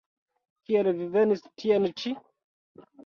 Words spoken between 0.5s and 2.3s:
Kiel vi venis tien-ĉi?